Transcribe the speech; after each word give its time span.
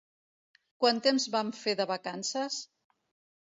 Quant 0.83 1.01
temps 1.07 1.27
van 1.35 1.51
fer 1.59 1.75
de 1.83 1.87
vacances? 1.93 2.59